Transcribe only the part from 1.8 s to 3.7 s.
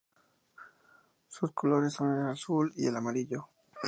son el azul y el amarillo.